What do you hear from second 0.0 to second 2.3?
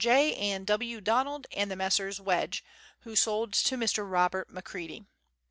J. and W. Donald and the Messrs.